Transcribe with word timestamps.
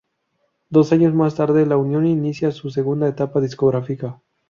Dos 0.71 0.93
años 0.93 1.13
más 1.13 1.35
tarde, 1.35 1.63
La 1.67 1.77
Unión 1.77 2.07
inicia 2.07 2.51
su 2.51 2.71
segunda 2.71 3.07
etapa 3.07 3.39
discográfica. 3.39 4.19